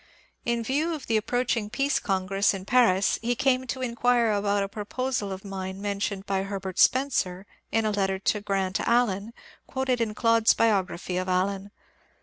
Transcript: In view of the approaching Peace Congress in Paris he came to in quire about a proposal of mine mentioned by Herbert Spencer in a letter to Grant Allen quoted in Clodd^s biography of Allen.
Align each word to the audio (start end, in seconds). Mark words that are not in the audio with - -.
In 0.45 0.63
view 0.63 0.95
of 0.95 1.05
the 1.05 1.15
approaching 1.15 1.69
Peace 1.69 1.99
Congress 1.99 2.55
in 2.55 2.65
Paris 2.65 3.19
he 3.21 3.35
came 3.35 3.67
to 3.67 3.83
in 3.83 3.93
quire 3.93 4.31
about 4.31 4.63
a 4.63 4.67
proposal 4.67 5.31
of 5.31 5.45
mine 5.45 5.79
mentioned 5.79 6.25
by 6.25 6.41
Herbert 6.41 6.79
Spencer 6.79 7.45
in 7.71 7.85
a 7.85 7.91
letter 7.91 8.17
to 8.17 8.41
Grant 8.41 8.79
Allen 8.79 9.31
quoted 9.67 10.01
in 10.01 10.15
Clodd^s 10.15 10.57
biography 10.57 11.17
of 11.17 11.29
Allen. 11.29 11.69